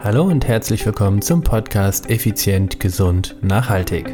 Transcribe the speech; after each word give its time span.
Hallo 0.00 0.22
und 0.22 0.46
herzlich 0.46 0.86
willkommen 0.86 1.22
zum 1.22 1.42
Podcast 1.42 2.08
Effizient, 2.08 2.78
Gesund, 2.78 3.34
Nachhaltig. 3.42 4.06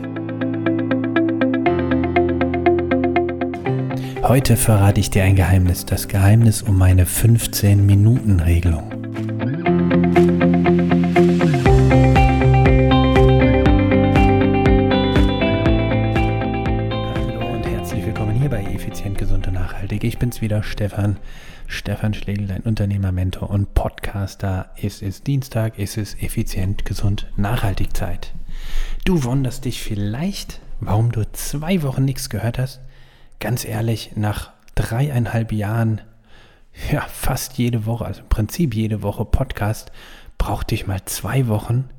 Heute 4.22 4.56
verrate 4.56 5.00
ich 5.00 5.10
dir 5.10 5.24
ein 5.24 5.36
Geheimnis, 5.36 5.84
das 5.84 6.08
Geheimnis 6.08 6.62
um 6.62 6.78
meine 6.78 7.04
15-Minuten-Regelung. 7.04 8.90
Ich 20.14 20.20
bin's 20.20 20.40
wieder, 20.40 20.62
Stefan. 20.62 21.16
Stefan 21.66 22.14
Schlegel, 22.14 22.46
dein 22.46 22.60
Unternehmer-Mentor 22.60 23.50
und 23.50 23.74
Podcaster. 23.74 24.70
Es 24.80 25.02
ist 25.02 25.26
Dienstag, 25.26 25.76
es 25.76 25.96
ist 25.96 26.22
effizient, 26.22 26.84
gesund, 26.84 27.26
nachhaltig 27.36 27.96
Zeit. 27.96 28.32
Du 29.04 29.24
wunderst 29.24 29.64
dich 29.64 29.82
vielleicht, 29.82 30.60
warum 30.78 31.10
du 31.10 31.24
zwei 31.32 31.82
Wochen 31.82 32.04
nichts 32.04 32.30
gehört 32.30 32.60
hast. 32.60 32.80
Ganz 33.40 33.64
ehrlich, 33.64 34.12
nach 34.14 34.52
dreieinhalb 34.76 35.50
Jahren, 35.50 36.00
ja, 36.92 37.00
fast 37.00 37.58
jede 37.58 37.84
Woche, 37.84 38.04
also 38.04 38.20
im 38.20 38.28
Prinzip 38.28 38.72
jede 38.72 39.02
Woche 39.02 39.24
Podcast, 39.24 39.90
brauchte 40.38 40.76
ich 40.76 40.86
mal 40.86 41.04
zwei 41.06 41.48
Wochen 41.48 41.90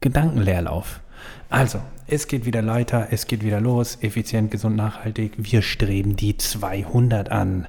Gedankenleerlauf. 0.00 1.00
Also, 1.48 1.80
es 2.06 2.28
geht 2.28 2.44
wieder 2.44 2.66
weiter, 2.66 3.08
es 3.10 3.26
geht 3.26 3.44
wieder 3.44 3.60
los, 3.60 3.98
effizient, 4.00 4.50
gesund, 4.50 4.76
nachhaltig. 4.76 5.32
Wir 5.36 5.62
streben 5.62 6.16
die 6.16 6.36
200 6.36 7.30
an. 7.30 7.68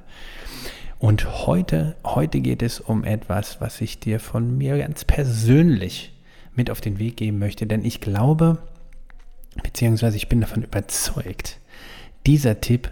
Und 0.98 1.46
heute, 1.46 1.96
heute 2.04 2.40
geht 2.40 2.62
es 2.62 2.80
um 2.80 3.04
etwas, 3.04 3.60
was 3.60 3.80
ich 3.80 4.00
dir 4.00 4.18
von 4.18 4.58
mir 4.58 4.78
ganz 4.78 5.04
persönlich 5.04 6.12
mit 6.54 6.70
auf 6.70 6.80
den 6.80 6.98
Weg 6.98 7.16
geben 7.16 7.38
möchte. 7.38 7.66
Denn 7.66 7.84
ich 7.84 8.00
glaube, 8.00 8.58
beziehungsweise 9.62 10.16
ich 10.16 10.28
bin 10.28 10.40
davon 10.40 10.64
überzeugt, 10.64 11.60
dieser 12.26 12.60
Tipp 12.60 12.90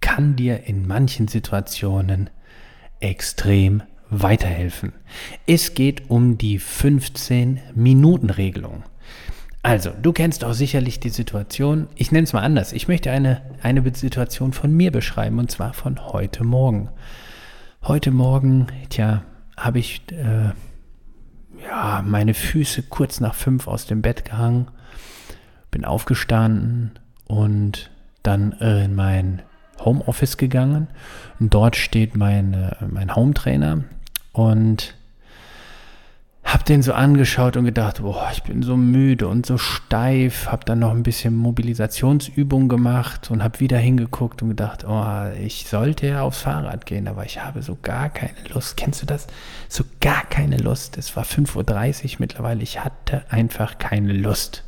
kann 0.00 0.36
dir 0.36 0.66
in 0.66 0.86
manchen 0.86 1.26
Situationen 1.28 2.30
extrem 3.00 3.82
weiterhelfen. 4.08 4.92
Es 5.46 5.74
geht 5.74 6.08
um 6.10 6.38
die 6.38 6.60
15-Minuten-Regelung. 6.60 8.84
Also, 9.62 9.90
du 9.90 10.12
kennst 10.12 10.44
auch 10.44 10.54
sicherlich 10.54 10.98
die 10.98 11.08
Situation, 11.08 11.86
ich 11.94 12.10
nenne 12.10 12.24
es 12.24 12.32
mal 12.32 12.42
anders, 12.42 12.72
ich 12.72 12.88
möchte 12.88 13.12
eine, 13.12 13.42
eine 13.62 13.82
Situation 13.94 14.52
von 14.52 14.72
mir 14.72 14.90
beschreiben, 14.90 15.38
und 15.38 15.52
zwar 15.52 15.72
von 15.72 16.04
heute 16.12 16.42
Morgen. 16.42 16.88
Heute 17.82 18.10
Morgen, 18.10 18.66
tja, 18.90 19.22
habe 19.56 19.78
ich 19.78 20.02
äh, 20.10 20.50
ja, 21.64 22.02
meine 22.04 22.34
Füße 22.34 22.82
kurz 22.82 23.20
nach 23.20 23.34
fünf 23.34 23.68
aus 23.68 23.86
dem 23.86 24.02
Bett 24.02 24.24
gehangen, 24.24 24.68
bin 25.70 25.84
aufgestanden 25.84 26.98
und 27.26 27.90
dann 28.24 28.52
äh, 28.60 28.84
in 28.84 28.96
mein 28.96 29.42
Homeoffice 29.84 30.36
gegangen. 30.36 30.88
Und 31.38 31.54
dort 31.54 31.76
steht 31.76 32.16
mein, 32.16 32.54
äh, 32.54 32.74
mein 32.88 33.14
Home 33.14 33.34
Trainer 33.34 33.84
und 34.32 34.94
hab 36.52 36.66
den 36.66 36.82
so 36.82 36.92
angeschaut 36.92 37.56
und 37.56 37.64
gedacht, 37.64 38.02
boah, 38.02 38.28
ich 38.30 38.42
bin 38.42 38.62
so 38.62 38.76
müde 38.76 39.26
und 39.26 39.46
so 39.46 39.56
steif. 39.56 40.48
Hab 40.48 40.66
dann 40.66 40.80
noch 40.80 40.90
ein 40.90 41.02
bisschen 41.02 41.34
Mobilisationsübung 41.34 42.68
gemacht 42.68 43.30
und 43.30 43.42
hab 43.42 43.60
wieder 43.60 43.78
hingeguckt 43.78 44.42
und 44.42 44.50
gedacht, 44.50 44.84
oh, 44.86 45.30
ich 45.42 45.66
sollte 45.66 46.08
ja 46.08 46.22
aufs 46.22 46.42
Fahrrad 46.42 46.84
gehen, 46.84 47.08
aber 47.08 47.24
ich 47.24 47.42
habe 47.42 47.62
so 47.62 47.78
gar 47.80 48.10
keine 48.10 48.36
Lust. 48.52 48.76
Kennst 48.76 49.00
du 49.00 49.06
das? 49.06 49.28
So 49.68 49.82
gar 50.00 50.24
keine 50.26 50.58
Lust. 50.58 50.98
Es 50.98 51.16
war 51.16 51.24
5.30 51.24 52.04
Uhr 52.04 52.16
mittlerweile. 52.18 52.62
Ich 52.62 52.84
hatte 52.84 53.22
einfach 53.30 53.78
keine 53.78 54.12
Lust. 54.12 54.64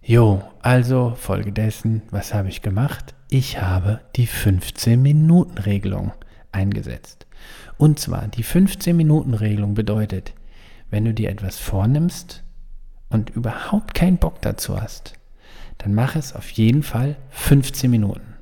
Jo, 0.00 0.44
also 0.62 1.16
folgedessen, 1.18 2.02
was 2.12 2.32
habe 2.32 2.48
ich 2.48 2.62
gemacht? 2.62 3.14
Ich 3.28 3.60
habe 3.60 3.98
die 4.14 4.28
15-Minuten-Regelung 4.28 6.12
eingesetzt. 6.56 7.26
Und 7.78 8.00
zwar 8.00 8.26
die 8.28 8.44
15-Minuten-Regelung 8.44 9.74
bedeutet, 9.74 10.32
wenn 10.90 11.04
du 11.04 11.12
dir 11.12 11.30
etwas 11.30 11.58
vornimmst 11.58 12.42
und 13.10 13.30
überhaupt 13.30 13.94
keinen 13.94 14.18
Bock 14.18 14.40
dazu 14.40 14.80
hast, 14.80 15.14
dann 15.78 15.94
mach 15.94 16.16
es 16.16 16.34
auf 16.34 16.50
jeden 16.50 16.82
Fall 16.82 17.16
15 17.30 17.90
Minuten. 17.90 18.34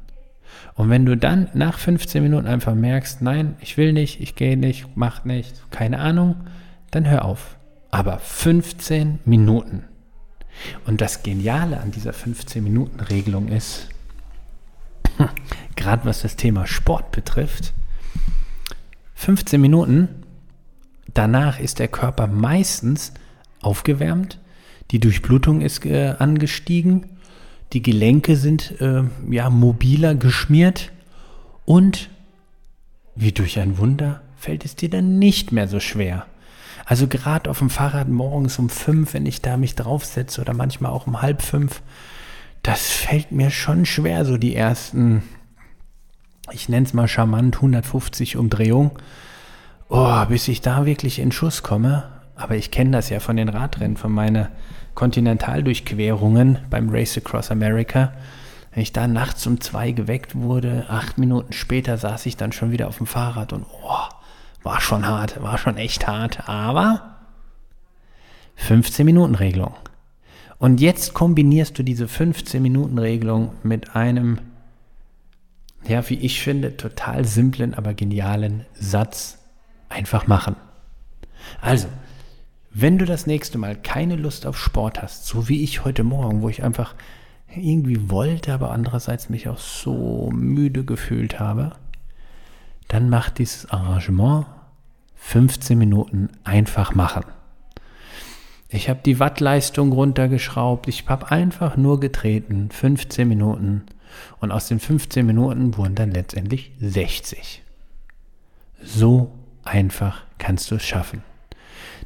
Und 0.75 0.91
wenn 0.91 1.04
du 1.04 1.16
dann 1.16 1.48
nach 1.54 1.78
15 1.78 2.22
Minuten 2.22 2.47
einfach 2.47 2.75
merkst, 2.75 3.22
nein, 3.22 3.56
ich 3.60 3.76
will 3.76 3.92
nicht, 3.92 4.20
ich 4.20 4.34
gehe 4.34 4.56
nicht, 4.56 4.86
mach 4.94 5.25
nicht, 5.25 5.70
keine 5.70 5.98
Ahnung, 5.98 6.36
dann 6.91 7.08
hör 7.08 7.25
auf. 7.25 7.56
Aber 7.91 8.19
15 8.19 9.20
Minuten. 9.25 9.84
Und 10.86 11.00
das 11.00 11.22
Geniale 11.22 11.81
an 11.81 11.91
dieser 11.91 12.12
15-Minuten-Regelung 12.12 13.48
ist, 13.48 13.88
gerade 15.76 16.04
was 16.04 16.22
das 16.22 16.36
Thema 16.36 16.66
Sport 16.66 17.10
betrifft, 17.12 17.72
15 19.25 19.59
Minuten, 19.59 20.09
danach 21.15 21.59
ist 21.59 21.79
der 21.79 21.89
Körper 21.89 22.27
meistens 22.27 23.15
aufgewärmt, 23.62 24.39
die 24.91 25.01
Durchblutung 25.01 25.62
ist 25.62 25.87
äh, 25.87 26.15
angestiegen, 26.19 27.07
die 27.73 27.81
Gelenke 27.81 28.37
sind 28.37 28.79
äh, 28.83 29.03
ja 29.31 29.49
mobiler 29.49 30.15
geschmiert. 30.15 30.93
Und 31.65 32.11
wie 33.15 33.33
durch 33.33 33.59
ein 33.59 33.79
Wunder 33.79 34.21
fällt 34.37 34.67
es 34.67 34.77
dir 34.77 34.91
dann 34.91 35.19
nicht 35.19 35.53
mehr 35.53 35.69
so 35.69 35.81
schwer. 35.81 36.27
Also 36.85 37.06
gerade 37.06 37.49
auf 37.49 37.61
dem 37.61 37.71
Fahrrad 37.71 38.11
morgens 38.11 38.59
um 38.59 38.69
fünf, 38.69 39.15
wenn 39.15 39.25
ich 39.25 39.41
da 39.41 39.56
mich 39.56 39.75
draufsetze 39.75 40.43
oder 40.43 40.53
manchmal 40.53 40.93
auch 40.93 41.06
um 41.06 41.23
halb 41.23 41.41
fünf, 41.41 41.81
das 42.62 42.91
fällt 42.91 43.33
mir 43.33 43.51
schon 43.51 43.87
schwer, 43.87 44.27
so 44.27 44.37
die 44.37 44.55
ersten 44.55 45.23
ich 46.53 46.69
nenne 46.69 46.87
es 46.87 46.94
mal 46.94 47.09
charmant, 47.09 47.56
150 47.56 48.37
Umdrehungen. 48.37 48.93
Oh, 49.88 50.25
bis 50.27 50.49
ich 50.49 50.60
da 50.60 50.87
wirklich 50.87 51.19
in 51.19 51.32
Schuss 51.32 51.62
komme. 51.62 52.05
Aber 52.37 52.56
ich 52.56 52.71
kenne 52.71 52.91
das 52.91 53.10
ja 53.10 53.21
von 53.21 53.37
den 53.37 53.49
Radrennen, 53.49 53.97
von 53.97 54.12
meinen 54.12 54.49
Kontinentaldurchquerungen 54.94 56.59
beim 56.69 56.91
Race 56.91 57.16
Across 57.16 57.50
America. 57.50 58.12
Wenn 58.72 58.82
ich 58.82 58.93
da 58.93 59.06
nachts 59.06 59.47
um 59.47 59.60
zwei 59.60 59.93
geweckt 59.93 60.34
wurde, 60.34 60.87
acht 60.88 61.16
Minuten 61.16 61.53
später 61.53 61.97
saß 61.97 62.27
ich 62.27 62.37
dann 62.37 62.53
schon 62.53 62.72
wieder 62.72 62.88
auf 62.88 62.99
dem 62.99 63.06
Fahrrad 63.06 63.53
und 63.53 63.65
oh, 63.82 64.09
war 64.65 64.81
schon 64.81 65.06
hart, 65.06 65.41
war 65.43 65.59
schon 65.59 65.76
echt 65.76 66.09
hart. 66.09 66.49
Aber 66.49 67.15
15 68.56 69.06
Minuten 69.06 69.37
Regelung. 69.37 69.75
Und 70.59 70.81
jetzt 70.81 71.15
kombinierst 71.15 71.78
du 71.78 71.82
diese 71.82 72.09
15 72.09 72.61
Minuten 72.62 72.99
Regelung 72.99 73.53
mit 73.62 73.94
einem 73.94 74.38
ja, 75.89 76.09
wie 76.09 76.15
ich 76.15 76.41
finde, 76.41 76.77
total 76.77 77.25
simplen, 77.25 77.75
aber 77.75 77.95
genialen 77.95 78.65
Satz 78.75 79.39
einfach 79.89 80.27
machen. 80.27 80.56
Also, 81.61 81.89
wenn 82.71 82.99
du 82.99 83.05
das 83.05 83.27
nächste 83.27 83.59
Mal 83.59 83.77
keine 83.77 84.17
Lust 84.17 84.47
auf 84.47 84.59
Sport 84.59 85.03
hast, 85.03 85.27
so 85.27 85.49
wie 85.49 85.62
ich 85.62 85.84
heute 85.84 86.03
Morgen, 86.03 86.43
wo 86.43 86.49
ich 86.49 86.65
einfach 86.65 86.94
irgendwie 87.55 88.11
wollte, 88.11 88.53
aber 88.53 88.73
andererseits 88.73 89.28
mich 89.28 89.49
auch 89.49 89.59
so 89.59 90.31
müde 90.33 90.84
gefühlt 90.84 91.39
habe, 91.39 91.73
dann 92.89 93.09
mach 93.09 93.31
dieses 93.31 93.71
Arrangement 93.71 94.47
15 95.17 95.78
Minuten 95.78 96.31
einfach 96.43 96.94
machen. 96.94 97.25
Ich 98.69 98.89
habe 98.89 99.00
die 99.05 99.21
Wattleistung 99.21 99.93
runtergeschraubt, 99.93 100.89
ich 100.89 101.09
habe 101.09 101.31
einfach 101.31 101.77
nur 101.77 102.00
getreten, 102.00 102.71
15 102.71 103.28
Minuten 103.28 103.84
und 104.41 104.50
aus 104.50 104.69
den 104.69 104.80
15 104.80 105.25
Minuten 105.25 105.76
wurden 105.76 105.94
dann 105.94 106.10
letztendlich 106.10 106.72
60. 106.80 107.62
So 108.82 109.32
einfach 109.64 110.22
kannst 110.38 110.70
du 110.70 110.76
es 110.76 110.82
schaffen. 110.82 111.22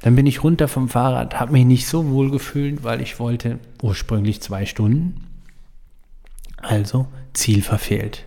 Dann 0.02 0.14
bin 0.14 0.26
ich 0.26 0.44
runter 0.44 0.69
vom 0.69 0.88
Fahrrad, 0.88 1.40
habe 1.40 1.52
mich 1.52 1.64
nicht 1.64 1.88
so 1.88 2.10
wohl 2.10 2.31
gefühlt, 2.31 2.84
weil 2.84 3.00
ich 3.00 3.19
wollte 3.19 3.58
ursprünglich 3.82 4.40
zwei 4.40 4.64
Stunden. 4.64 5.26
Also 6.56 7.08
Ziel 7.32 7.62
verfehlt. 7.62 8.25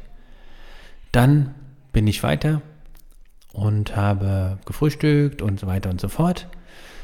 Dann 1.12 1.54
bin 1.94 2.08
ich 2.08 2.24
weiter 2.24 2.62
und 3.54 3.96
habe 3.96 4.58
gefrühstückt 4.66 5.42
und 5.42 5.60
so 5.60 5.68
weiter 5.68 5.90
und 5.90 6.00
so 6.00 6.10
fort. 6.10 6.48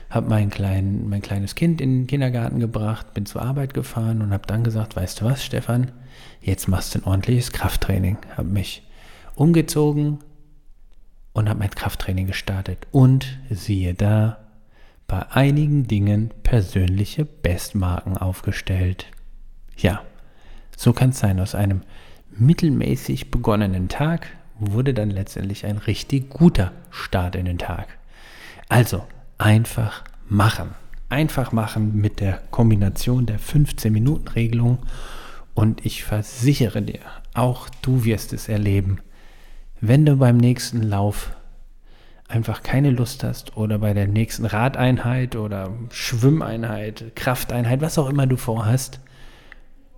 Habe 0.09 0.29
mein, 0.29 0.49
klein, 0.49 1.09
mein 1.09 1.21
kleines 1.21 1.55
Kind 1.55 1.81
in 1.81 2.01
den 2.01 2.07
Kindergarten 2.07 2.59
gebracht, 2.59 3.13
bin 3.13 3.25
zur 3.25 3.41
Arbeit 3.41 3.73
gefahren 3.73 4.21
und 4.21 4.31
habe 4.31 4.47
dann 4.47 4.63
gesagt, 4.63 4.95
weißt 4.95 5.21
du 5.21 5.25
was, 5.25 5.43
Stefan, 5.43 5.91
jetzt 6.41 6.67
machst 6.67 6.95
du 6.95 6.99
ein 6.99 7.03
ordentliches 7.03 7.51
Krafttraining. 7.51 8.17
Habe 8.37 8.47
mich 8.47 8.83
umgezogen 9.35 10.19
und 11.33 11.49
habe 11.49 11.59
mein 11.59 11.71
Krafttraining 11.71 12.27
gestartet. 12.27 12.87
Und 12.91 13.39
siehe 13.49 13.93
da, 13.93 14.39
bei 15.07 15.25
einigen 15.31 15.87
Dingen 15.87 16.31
persönliche 16.43 17.25
Bestmarken 17.25 18.17
aufgestellt. 18.17 19.07
Ja, 19.77 20.01
so 20.75 20.93
kann 20.93 21.11
es 21.11 21.19
sein. 21.19 21.39
Aus 21.39 21.55
einem 21.55 21.81
mittelmäßig 22.31 23.31
begonnenen 23.31 23.87
Tag 23.87 24.27
wurde 24.59 24.93
dann 24.93 25.09
letztendlich 25.09 25.65
ein 25.65 25.77
richtig 25.77 26.29
guter 26.29 26.71
Start 26.91 27.35
in 27.35 27.45
den 27.45 27.57
Tag. 27.57 27.87
Also 28.67 29.05
einfach 29.37 30.03
machen. 30.27 30.75
Einfach 31.09 31.51
machen 31.51 31.95
mit 31.95 32.19
der 32.19 32.41
Kombination 32.51 33.25
der 33.25 33.39
15-Minuten-Regelung. 33.39 34.79
Und 35.53 35.85
ich 35.85 36.03
versichere 36.03 36.81
dir, 36.81 36.99
auch 37.33 37.69
du 37.81 38.03
wirst 38.03 38.33
es 38.33 38.49
erleben, 38.49 38.99
wenn 39.79 40.05
du 40.05 40.17
beim 40.17 40.37
nächsten 40.37 40.83
Lauf 40.83 41.31
einfach 42.27 42.61
keine 42.61 42.91
Lust 42.91 43.23
hast 43.23 43.55
oder 43.55 43.79
bei 43.79 43.93
der 43.93 44.07
nächsten 44.07 44.45
Radeinheit 44.45 45.35
oder 45.35 45.71
Schwimmeinheit, 45.89 47.15
Krafteinheit, 47.15 47.81
was 47.81 47.97
auch 47.97 48.09
immer 48.09 48.27
du 48.27 48.37
vorhast 48.37 48.99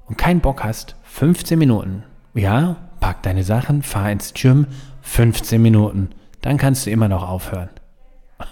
und 0.06 0.18
keinen 0.18 0.42
Bock 0.42 0.64
hast, 0.64 0.96
15 1.04 1.58
Minuten. 1.58 2.04
Ja, 2.34 2.76
pack 3.00 3.24
deine 3.24 3.44
Sachen, 3.44 3.82
fahr 3.82 4.12
ins 4.12 4.34
Gym, 4.34 4.68
15 5.02 5.62
Minuten. 5.62 6.10
Dann 6.42 6.58
kannst 6.58 6.86
du 6.86 6.92
immer 6.92 7.08
noch 7.08 7.28
aufhören. 7.28 7.70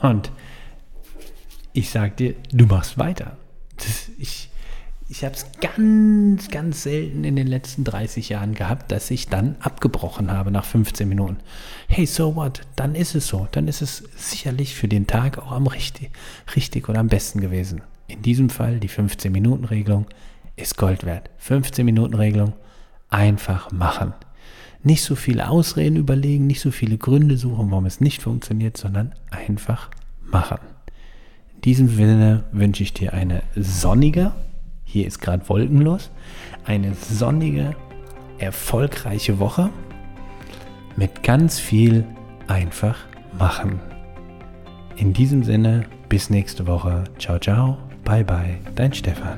Und 0.02 0.32
ich 1.78 1.92
sag 1.92 2.18
dir, 2.18 2.34
du 2.52 2.66
machst 2.66 2.98
weiter. 2.98 3.38
Das, 3.78 4.10
ich 4.18 4.50
ich 5.10 5.24
habe 5.24 5.36
es 5.36 5.46
ganz, 5.62 6.50
ganz 6.50 6.84
selten 6.84 7.24
in 7.24 7.38
den 7.38 7.48
letzten 7.48 7.86
30 7.86 8.28
Jahren 8.28 8.54
gehabt, 8.56 8.92
dass 8.92 9.10
ich 9.10 9.28
dann 9.28 9.56
abgebrochen 9.62 10.32
habe 10.32 10.52
nach 10.52 10.66
15 10.66 11.08
Minuten. 11.08 11.38
Hey, 11.88 12.06
so 12.06 12.36
what? 12.36 12.62
Dann 12.76 12.94
ist 12.94 13.16
es 13.16 13.28
so. 13.28 13.48
Dann 13.52 13.70
ist 13.70 13.82
es 13.82 14.04
sicherlich 14.18 14.76
für 14.76 14.90
den 14.90 15.08
Tag 15.08 15.38
auch 15.38 15.54
am 15.54 15.68
richtig, 15.68 16.10
richtig 16.58 16.90
oder 16.90 17.00
am 17.00 17.08
besten 17.08 17.40
gewesen. 17.40 17.82
In 18.08 18.22
diesem 18.22 18.50
Fall 18.50 18.82
die 18.82 18.90
15-Minuten-Regelung 18.90 20.08
ist 20.58 20.76
Gold 20.76 21.06
wert. 21.06 21.30
15-Minuten-Regelung 21.42 22.52
einfach 23.10 23.72
machen. 23.72 24.14
Nicht 24.84 25.04
so 25.04 25.16
viele 25.16 25.48
Ausreden 25.48 25.96
überlegen, 25.96 26.48
nicht 26.48 26.60
so 26.60 26.72
viele 26.72 26.98
Gründe 26.98 27.38
suchen, 27.38 27.72
warum 27.72 27.86
es 27.86 28.02
nicht 28.02 28.22
funktioniert, 28.22 28.76
sondern 28.76 29.16
einfach 29.32 29.90
machen. 30.26 30.60
In 31.58 31.62
diesem 31.62 31.90
Sinne 31.90 32.46
wünsche 32.52 32.84
ich 32.84 32.94
dir 32.94 33.14
eine 33.14 33.44
sonnige 33.56 34.32
hier 34.88 35.06
ist 35.06 35.20
gerade 35.20 35.48
wolkenlos. 35.50 36.10
Eine 36.64 36.94
sonnige, 36.94 37.76
erfolgreiche 38.40 39.38
Woche 39.38 39.70
mit 40.96 41.24
ganz 41.24 41.60
viel 41.60 42.06
einfach 42.48 42.98
machen. 43.38 43.80
In 44.96 45.14
diesem 45.14 45.44
Sinne, 45.44 45.86
bis 46.10 46.30
nächste 46.30 46.66
Woche. 46.66 47.04
Ciao, 47.20 47.38
ciao. 47.38 47.78
Bye, 48.06 48.24
bye. 48.24 48.58
Dein 48.76 48.94
Stefan. 48.94 49.38